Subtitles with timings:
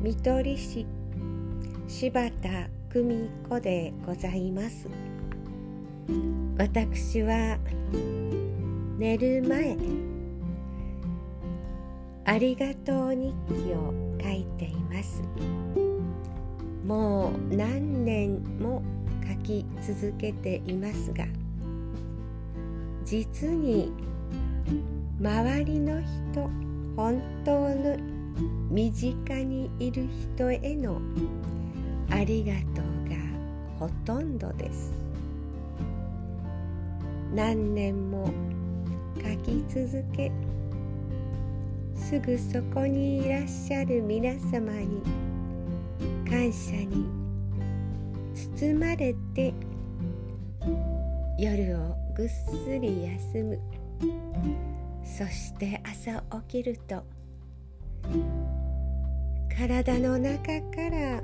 [0.00, 0.86] 見取り師
[1.86, 2.48] 柴田
[2.90, 4.88] 久美子でございます。
[6.56, 7.58] 私は
[8.96, 9.76] 寝る前
[12.24, 15.22] ありがとう日記を書いています。
[16.82, 18.82] もう何年も
[19.28, 21.26] 書き続けていますが
[23.04, 23.92] 実に
[25.20, 26.50] 周りの人
[26.96, 28.19] 本当の
[28.70, 29.14] 身近
[29.44, 31.00] にいる人への
[32.10, 33.16] ありがとうが
[33.78, 34.92] ほとんどです。
[37.34, 38.30] 何年も
[39.16, 40.32] 書き続け
[41.94, 45.02] すぐそこにいらっしゃる皆様に
[46.28, 47.06] 感謝に
[48.34, 49.54] 包まれて
[51.38, 53.60] 夜をぐっすり休む。
[55.04, 57.04] そして朝起きると
[59.48, 61.22] 体の中から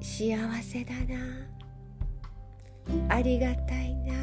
[0.00, 1.16] 幸せだな。
[3.08, 4.14] ありがたいな。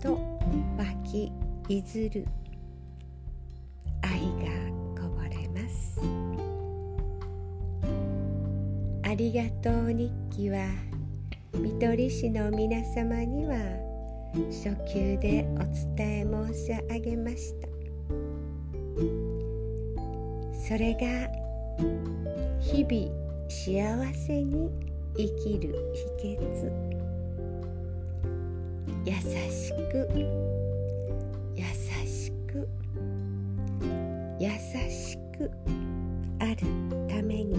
[0.00, 0.18] と
[0.76, 1.32] 湧き
[1.68, 2.26] いずる。
[4.02, 4.50] 愛が
[5.00, 6.00] こぼれます。
[9.02, 10.66] ありがとう日記は
[11.54, 13.56] 見取り師の皆様には
[14.50, 15.58] 初級でお
[15.96, 17.83] 伝え申し上げました。
[20.66, 20.98] それが
[22.58, 24.70] 日々幸せに
[25.14, 25.74] 生きる
[26.22, 26.72] 秘訣
[29.04, 29.12] 優
[29.52, 30.08] しく
[31.54, 31.64] 優
[32.06, 32.66] しく
[34.40, 34.48] 優
[34.90, 35.50] しく
[36.40, 36.56] ある
[37.10, 37.52] ために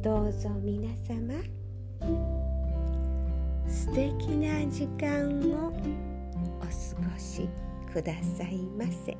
[0.00, 1.34] どうぞ皆様
[3.66, 5.72] 素敵な時間を
[6.60, 6.68] お過
[7.12, 7.48] ごし
[7.92, 9.16] くださいませ。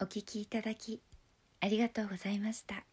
[0.00, 1.02] お聞きいただき
[1.60, 2.84] ありがとうございました。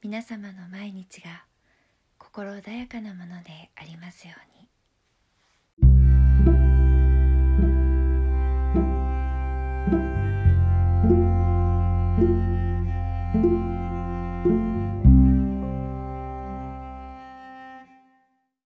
[0.00, 1.44] 皆様の毎日が
[2.18, 4.68] 心穏やかなものでありますように「